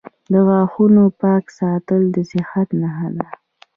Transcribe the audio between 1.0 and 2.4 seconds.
پاک ساتل د